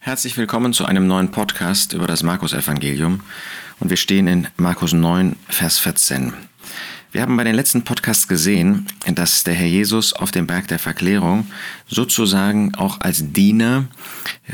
[0.00, 3.20] Herzlich willkommen zu einem neuen Podcast über das Markus-Evangelium
[3.80, 6.32] und wir stehen in Markus 9, Vers 14.
[7.10, 10.78] Wir haben bei den letzten Podcasts gesehen, dass der Herr Jesus auf dem Berg der
[10.78, 11.48] Verklärung
[11.88, 13.86] sozusagen auch als Diener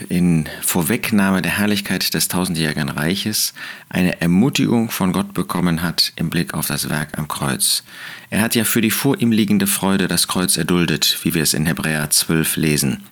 [0.09, 3.53] in Vorwegnahme der Herrlichkeit des tausendjährigen Reiches
[3.91, 7.85] eine Ermutigung von Gott bekommen hat im Blick auf das Werk am Kreuz.
[8.31, 11.55] Er hat ja für die vor ihm liegende Freude das Kreuz erduldet, wie wir es
[11.55, 13.05] in Hebräer 12 lesen.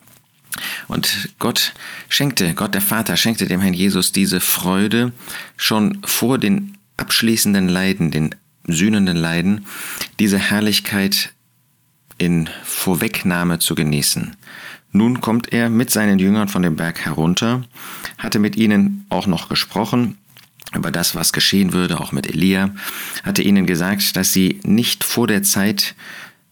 [0.89, 1.73] Und Gott
[2.09, 5.13] schenkte, Gott der Vater schenkte dem Herrn Jesus diese Freude
[5.57, 8.35] schon vor den abschließenden Leiden, den
[8.67, 9.67] sühnenden Leiden,
[10.19, 11.33] diese Herrlichkeit
[12.19, 14.37] in Vorwegnahme zu genießen.
[14.93, 17.65] Nun kommt er mit seinen Jüngern von dem Berg herunter,
[18.19, 20.19] hatte mit ihnen auch noch gesprochen
[20.75, 22.71] über das, was geschehen würde, auch mit Elia,
[23.25, 25.95] hatte ihnen gesagt, dass sie nicht vor der Zeit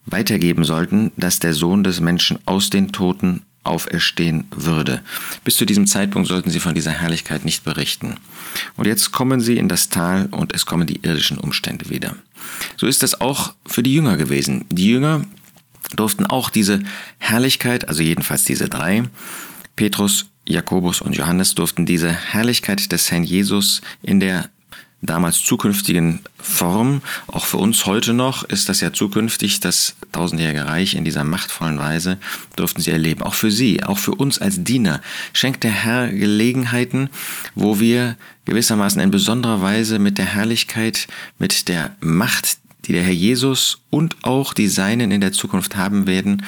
[0.07, 5.03] weitergeben sollten, dass der Sohn des Menschen aus den Toten auferstehen würde.
[5.45, 8.17] Bis zu diesem Zeitpunkt sollten sie von dieser Herrlichkeit nicht berichten.
[8.77, 12.17] Und jetzt kommen sie in das Tal und es kommen die irdischen Umstände wieder.
[12.77, 14.65] So ist es auch für die Jünger gewesen.
[14.71, 15.25] Die Jünger
[15.97, 16.81] durften auch diese
[17.19, 19.05] Herrlichkeit, also jedenfalls diese drei,
[19.77, 24.51] Petrus, Jakobus und Johannes durften diese Herrlichkeit des Herrn Jesus in der
[25.03, 30.95] damals zukünftigen Form, auch für uns heute noch, ist das ja zukünftig, das tausendjährige Reich
[30.95, 32.19] in dieser machtvollen Weise,
[32.57, 33.23] durften sie erleben.
[33.23, 35.01] Auch für sie, auch für uns als Diener,
[35.33, 37.11] schenkt der Herr Gelegenheiten,
[37.55, 43.13] wo wir gewissermaßen in besonderer Weise mit der Herrlichkeit, mit der Macht die der Herr
[43.13, 46.45] Jesus und auch die Seinen in der Zukunft haben werden,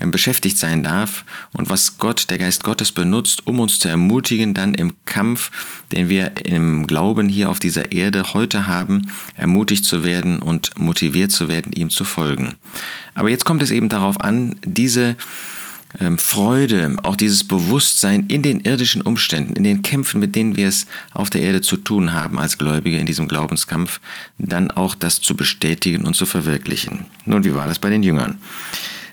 [0.00, 4.54] ähm, beschäftigt sein darf und was Gott, der Geist Gottes benutzt, um uns zu ermutigen,
[4.54, 5.50] dann im Kampf,
[5.92, 11.32] den wir im Glauben hier auf dieser Erde heute haben, ermutigt zu werden und motiviert
[11.32, 12.54] zu werden, ihm zu folgen.
[13.14, 15.16] Aber jetzt kommt es eben darauf an, diese
[16.16, 20.86] Freude, auch dieses Bewusstsein in den irdischen Umständen, in den Kämpfen, mit denen wir es
[21.12, 24.00] auf der Erde zu tun haben als Gläubige in diesem Glaubenskampf,
[24.38, 27.06] dann auch das zu bestätigen und zu verwirklichen.
[27.26, 28.38] Nun, wie war das bei den Jüngern?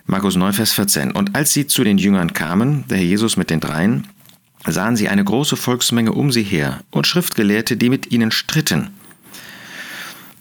[0.07, 1.11] Markus 9, Vers 14.
[1.11, 4.07] Und als sie zu den Jüngern kamen, der Herr Jesus mit den Dreien,
[4.66, 8.89] sahen sie eine große Volksmenge um sie her und Schriftgelehrte, die mit ihnen stritten.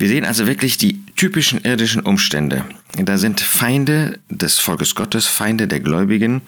[0.01, 2.65] Wir sehen also wirklich die typischen irdischen Umstände.
[2.97, 6.41] Da sind Feinde des Volkes Gottes, Feinde der Gläubigen,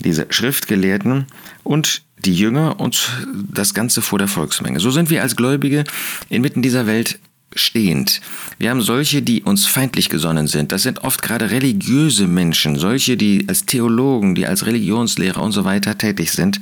[0.00, 1.24] diese Schriftgelehrten
[1.64, 3.10] und die Jünger und
[3.50, 4.80] das Ganze vor der Volksmenge.
[4.80, 5.84] So sind wir als Gläubige
[6.28, 7.18] inmitten dieser Welt
[7.54, 8.20] stehend.
[8.58, 10.70] Wir haben solche, die uns feindlich gesonnen sind.
[10.70, 15.64] Das sind oft gerade religiöse Menschen, solche, die als Theologen, die als Religionslehrer und so
[15.64, 16.60] weiter tätig sind.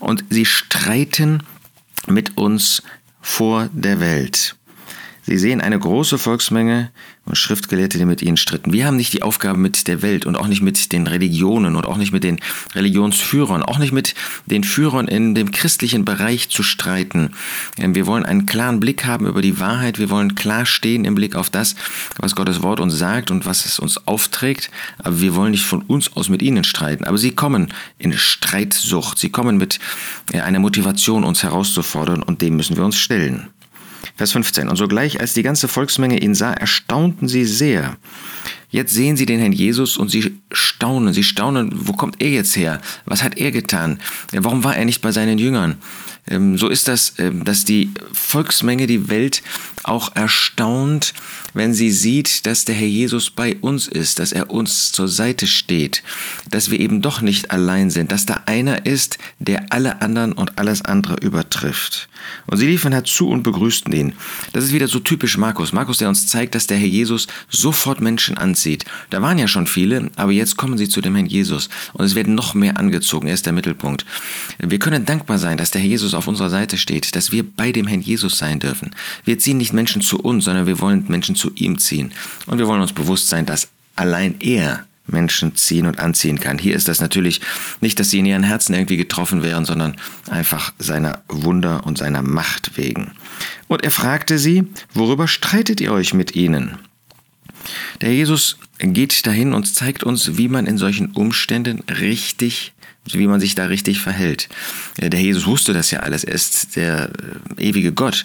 [0.00, 1.44] Und sie streiten
[2.08, 2.82] mit uns
[3.20, 4.57] vor der Welt.
[5.28, 6.90] Sie sehen eine große Volksmenge
[7.26, 8.72] und Schriftgelehrte, die mit ihnen stritten.
[8.72, 11.84] Wir haben nicht die Aufgabe mit der Welt und auch nicht mit den Religionen und
[11.84, 12.40] auch nicht mit den
[12.74, 14.14] Religionsführern, auch nicht mit
[14.46, 17.32] den Führern in dem christlichen Bereich zu streiten.
[17.76, 19.98] Ähm, wir wollen einen klaren Blick haben über die Wahrheit.
[19.98, 21.74] Wir wollen klar stehen im Blick auf das,
[22.16, 24.70] was Gottes Wort uns sagt und was es uns aufträgt.
[24.96, 27.04] Aber wir wollen nicht von uns aus mit ihnen streiten.
[27.04, 27.68] Aber sie kommen
[27.98, 29.18] in Streitsucht.
[29.18, 29.78] Sie kommen mit
[30.32, 33.50] einer Motivation, uns herauszufordern und dem müssen wir uns stellen.
[34.18, 34.68] Vers 15.
[34.68, 37.96] Und sogleich, als die ganze Volksmenge ihn sah, erstaunten sie sehr.
[38.68, 41.14] Jetzt sehen sie den Herrn Jesus und sie staunen.
[41.14, 42.80] Sie staunen, wo kommt er jetzt her?
[43.06, 44.00] Was hat er getan?
[44.32, 45.76] Warum war er nicht bei seinen Jüngern?
[46.28, 49.42] Ähm, so ist das, ähm, dass die Volksmenge, die Welt
[49.84, 51.14] auch erstaunt,
[51.54, 55.46] wenn sie sieht, dass der Herr Jesus bei uns ist, dass er uns zur Seite
[55.46, 56.02] steht,
[56.50, 60.58] dass wir eben doch nicht allein sind, dass da einer ist, der alle anderen und
[60.58, 62.08] alles andere übertrifft.
[62.46, 64.12] Und sie liefen herzu und begrüßten ihn.
[64.52, 65.72] Das ist wieder so typisch Markus.
[65.72, 68.84] Markus, der uns zeigt, dass der Herr Jesus sofort Menschen anzieht.
[69.10, 72.14] Da waren ja schon viele, aber jetzt kommen sie zu dem Herrn Jesus und es
[72.14, 73.28] werden noch mehr angezogen.
[73.28, 74.04] Er ist der Mittelpunkt.
[74.58, 77.72] Wir können dankbar sein, dass der Herr Jesus auf unserer Seite steht, dass wir bei
[77.72, 78.94] dem Herrn Jesus sein dürfen.
[79.24, 82.12] Wir ziehen nicht Menschen zu uns, sondern wir wollen Menschen zu ihm ziehen.
[82.46, 86.58] Und wir wollen uns bewusst sein, dass allein er Menschen ziehen und anziehen kann.
[86.58, 87.40] Hier ist das natürlich
[87.80, 89.96] nicht, dass sie in ihren Herzen irgendwie getroffen wären, sondern
[90.28, 93.12] einfach seiner Wunder und seiner Macht wegen.
[93.68, 94.64] Und er fragte sie,
[94.94, 96.76] worüber streitet ihr euch mit ihnen?
[98.00, 102.72] Der Jesus geht dahin und zeigt uns, wie man in solchen Umständen richtig
[103.14, 104.48] wie man sich da richtig verhält.
[104.98, 107.10] Der Jesus wusste das ja alles, er ist der
[107.58, 108.24] äh, ewige Gott.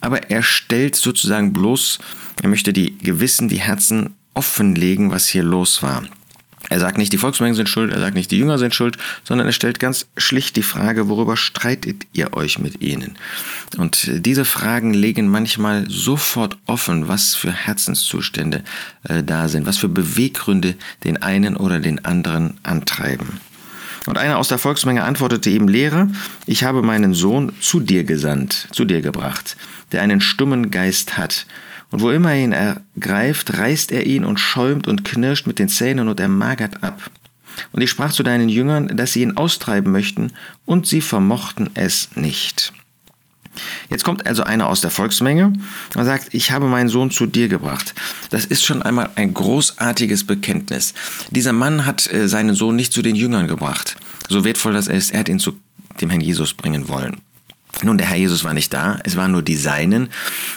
[0.00, 1.98] Aber er stellt sozusagen bloß,
[2.42, 6.02] er möchte die Gewissen, die Herzen offenlegen, was hier los war.
[6.68, 9.46] Er sagt nicht, die Volksmengen sind schuld, er sagt nicht, die Jünger sind schuld, sondern
[9.46, 13.16] er stellt ganz schlicht die Frage, worüber streitet ihr euch mit ihnen?
[13.76, 18.62] Und diese Fragen legen manchmal sofort offen, was für Herzenszustände
[19.08, 23.40] äh, da sind, was für Beweggründe den einen oder den anderen antreiben.
[24.06, 26.08] Und einer aus der Volksmenge antwortete ihm, Lehrer,
[26.46, 29.56] ich habe meinen Sohn zu dir gesandt, zu dir gebracht,
[29.92, 31.46] der einen stummen Geist hat.
[31.90, 35.68] Und wo immer er ihn ergreift, reißt er ihn und schäumt und knirscht mit den
[35.68, 37.10] Zähnen und er magert ab.
[37.70, 40.32] Und ich sprach zu deinen Jüngern, dass sie ihn austreiben möchten,
[40.64, 42.72] und sie vermochten es nicht.
[43.90, 45.52] Jetzt kommt also einer aus der Volksmenge
[45.94, 47.94] und sagt, ich habe meinen Sohn zu dir gebracht.
[48.30, 50.94] Das ist schon einmal ein großartiges Bekenntnis.
[51.30, 53.96] Dieser Mann hat äh, seinen Sohn nicht zu den Jüngern gebracht.
[54.28, 55.58] So wertvoll das ist, er hat ihn zu
[56.00, 57.20] dem Herrn Jesus bringen wollen.
[57.82, 60.10] Nun, der Herr Jesus war nicht da, es waren nur die Seinen,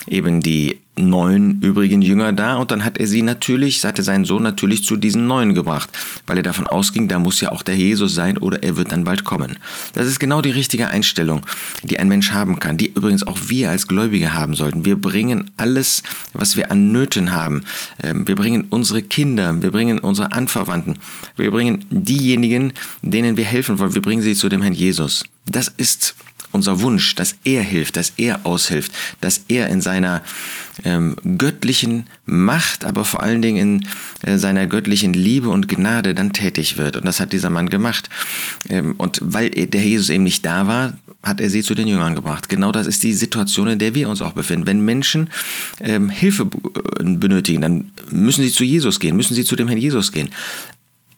[0.07, 4.43] eben die neun übrigen Jünger da und dann hat er sie natürlich, hatte seinen Sohn
[4.43, 5.89] natürlich zu diesen neun gebracht,
[6.27, 9.03] weil er davon ausging, da muss ja auch der Jesus sein oder er wird dann
[9.03, 9.57] bald kommen.
[9.93, 11.45] Das ist genau die richtige Einstellung,
[11.83, 14.85] die ein Mensch haben kann, die übrigens auch wir als Gläubige haben sollten.
[14.85, 16.03] Wir bringen alles,
[16.33, 17.63] was wir an Nöten haben.
[18.01, 20.97] Ähm, wir bringen unsere Kinder, wir bringen unsere Anverwandten,
[21.35, 25.23] wir bringen diejenigen, denen wir helfen wollen, wir bringen sie zu dem Herrn Jesus.
[25.45, 26.15] Das ist
[26.55, 28.91] unser Wunsch, dass er hilft, dass er aushilft,
[29.21, 30.23] dass er in seiner
[30.83, 33.85] ähm, göttlichen Macht, aber vor allen Dingen
[34.23, 36.97] in äh, seiner göttlichen Liebe und Gnade dann tätig wird.
[36.97, 38.09] Und das hat dieser Mann gemacht.
[38.69, 42.15] Ähm, und weil der Jesus eben nicht da war, hat er sie zu den Jüngern
[42.15, 42.49] gebracht.
[42.49, 44.67] Genau das ist die Situation, in der wir uns auch befinden.
[44.67, 45.29] Wenn Menschen
[45.79, 49.79] ähm, Hilfe äh, benötigen, dann müssen sie zu Jesus gehen, müssen sie zu dem Herrn
[49.79, 50.29] Jesus gehen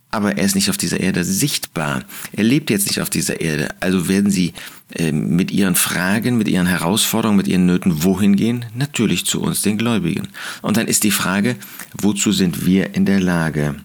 [0.10, 2.04] aber er ist nicht auf dieser Erde sichtbar.
[2.32, 3.70] Er lebt jetzt nicht auf dieser Erde.
[3.82, 4.54] Also werden sie
[4.96, 8.66] äh, mit ihren Fragen, mit ihren Herausforderungen, mit ihren Nöten wohin gehen?
[8.74, 10.30] Natürlich zu uns, den Gläubigen.
[10.62, 11.58] Und dann ist die Frage,
[11.94, 13.76] wozu sind wir in der Lage?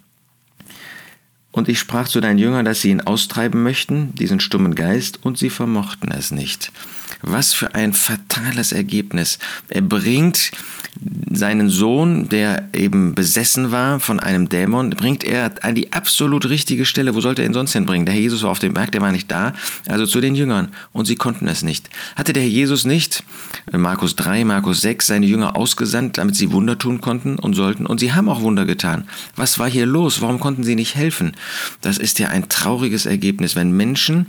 [1.51, 5.37] Und ich sprach zu deinen Jüngern, dass sie ihn austreiben möchten, diesen stummen Geist, und
[5.37, 6.73] sie vermochten es nicht.
[7.23, 9.39] Was für ein fatales Ergebnis.
[9.69, 10.53] Er bringt
[11.33, 16.85] seinen Sohn, der eben besessen war von einem Dämon, bringt er an die absolut richtige
[16.85, 17.15] Stelle.
[17.15, 18.05] Wo sollte er ihn sonst hinbringen?
[18.05, 19.55] Der Herr Jesus war auf dem Berg, der war nicht da,
[19.89, 20.69] also zu den Jüngern.
[20.93, 21.89] Und sie konnten es nicht.
[22.15, 23.25] Hatte der Herr Jesus nicht,
[23.73, 27.87] Markus 3, Markus 6, seine Jünger ausgesandt, damit sie Wunder tun konnten und sollten?
[27.87, 29.05] Und sie haben auch Wunder getan.
[29.35, 30.21] Was war hier los?
[30.21, 31.33] Warum konnten sie nicht helfen?
[31.81, 34.27] Das ist ja ein trauriges Ergebnis, wenn Menschen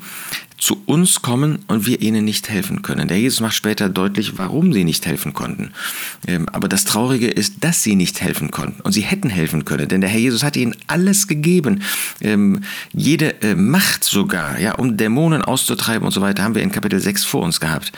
[0.63, 3.10] zu uns kommen und wir ihnen nicht helfen können.
[3.10, 5.71] Der Jesus macht später deutlich, warum sie nicht helfen konnten.
[6.25, 8.80] Ähm, aber das Traurige ist, dass sie nicht helfen konnten.
[8.80, 11.81] Und sie hätten helfen können, denn der Herr Jesus hat ihnen alles gegeben.
[12.21, 12.62] Ähm,
[12.94, 17.01] jede äh, Macht sogar, ja, um Dämonen auszutreiben und so weiter, haben wir in Kapitel
[17.01, 17.92] 6 vor uns gehabt.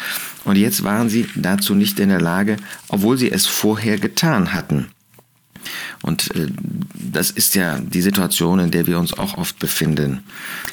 [0.44, 2.58] Und jetzt waren sie dazu nicht in der Lage,
[2.88, 4.88] obwohl sie es vorher getan hatten.
[6.02, 6.48] Und äh,
[7.12, 10.24] das ist ja die Situation, in der wir uns auch oft befinden.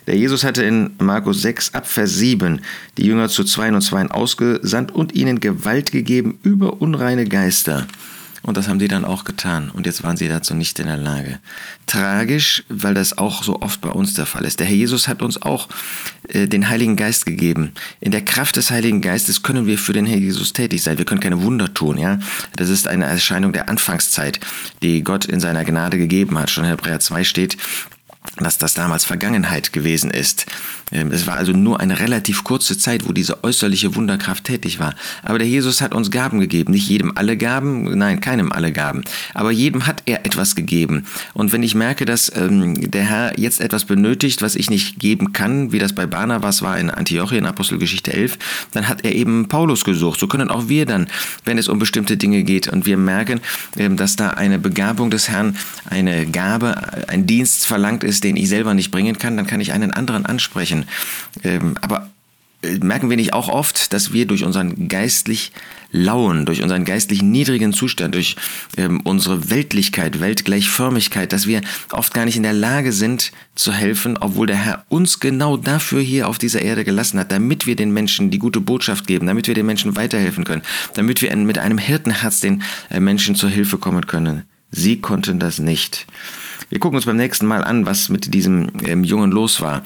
[0.06, 2.61] Der Jesus hatte in Markus 6 ab Vers 7
[2.99, 7.87] die Jünger zu zwei und zwei ausgesandt und ihnen Gewalt gegeben über unreine Geister.
[8.43, 9.71] Und das haben sie dann auch getan.
[9.71, 11.39] Und jetzt waren sie dazu nicht in der Lage.
[11.87, 14.59] Tragisch, weil das auch so oft bei uns der Fall ist.
[14.59, 15.69] Der Herr Jesus hat uns auch
[16.29, 17.73] äh, den Heiligen Geist gegeben.
[18.00, 20.99] In der Kraft des Heiligen Geistes können wir für den Herr Jesus tätig sein.
[20.99, 22.19] Wir können keine Wunder tun, ja.
[22.56, 24.41] Das ist eine Erscheinung der Anfangszeit,
[24.83, 26.50] die Gott in seiner Gnade gegeben hat.
[26.50, 27.56] Schon in Hebräer 2 steht,
[28.39, 30.47] dass das damals Vergangenheit gewesen ist.
[30.91, 34.95] Ähm, es war also nur eine relativ kurze Zeit, wo diese äußerliche Wunderkraft tätig war.
[35.23, 36.73] Aber der Jesus hat uns Gaben gegeben.
[36.73, 39.03] Nicht jedem alle Gaben, nein, keinem alle Gaben.
[39.35, 41.07] Aber jedem hat er etwas gegeben.
[41.35, 45.33] Und wenn ich merke, dass ähm, der Herr jetzt etwas benötigt, was ich nicht geben
[45.33, 48.39] kann, wie das bei Barnabas war in Antiochien, Apostelgeschichte 11,
[48.73, 50.21] dann hat er eben Paulus gesucht.
[50.21, 51.09] So können auch wir dann,
[51.45, 53.41] wenn es um bestimmte Dinge geht und wir merken,
[53.76, 58.49] ähm, dass da eine Begabung des Herrn, eine Gabe, ein Dienst verlangt ist, den ich
[58.49, 60.87] selber nicht bringen kann, dann kann ich einen anderen ansprechen.
[61.42, 62.11] Ähm, aber
[62.62, 65.52] äh, merken wir nicht auch oft, dass wir durch unseren geistlich
[65.90, 68.37] lauen, durch unseren geistlich niedrigen Zustand, durch
[68.76, 74.16] ähm, unsere Weltlichkeit, Weltgleichförmigkeit, dass wir oft gar nicht in der Lage sind zu helfen,
[74.16, 77.92] obwohl der Herr uns genau dafür hier auf dieser Erde gelassen hat, damit wir den
[77.92, 80.62] Menschen die gute Botschaft geben, damit wir den Menschen weiterhelfen können,
[80.95, 84.45] damit wir mit einem Hirtenherz den äh, Menschen zur Hilfe kommen können.
[84.71, 86.07] Sie konnten das nicht.
[86.73, 89.83] Wir gucken uns beim nächsten Mal an, was mit diesem ähm, Jungen los war.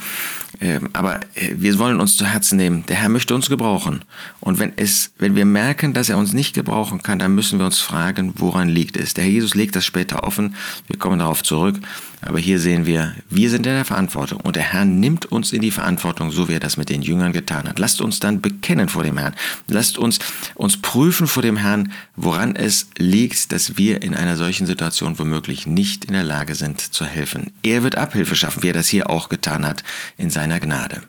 [0.60, 2.84] Ähm, aber äh, wir wollen uns zu Herzen nehmen.
[2.86, 4.02] Der Herr möchte uns gebrauchen.
[4.38, 7.66] Und wenn es, wenn wir merken, dass er uns nicht gebrauchen kann, dann müssen wir
[7.66, 9.14] uns fragen, woran liegt es.
[9.14, 10.54] Der Herr Jesus legt das später offen.
[10.86, 11.74] Wir kommen darauf zurück.
[12.26, 14.40] Aber hier sehen wir, wir sind in der Verantwortung.
[14.40, 17.32] Und der Herr nimmt uns in die Verantwortung, so wie er das mit den Jüngern
[17.32, 17.78] getan hat.
[17.78, 19.34] Lasst uns dann bekennen vor dem Herrn.
[19.68, 20.18] Lasst uns
[20.54, 25.66] uns prüfen vor dem Herrn, woran es liegt, dass wir in einer solchen Situation womöglich
[25.66, 27.52] nicht in der Lage sind zu helfen.
[27.62, 29.84] Er wird Abhilfe schaffen, wie er das hier auch getan hat
[30.18, 31.02] in seiner Gnade.